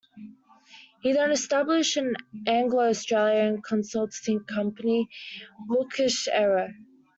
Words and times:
He 1.03 1.13
then 1.13 1.29
established 1.31 1.95
an 1.95 2.15
Anglo-Australian 2.47 3.61
consultancy 3.61 4.43
company, 4.47 5.07
"Wilksch 5.69 6.27
Aero". 6.31 6.69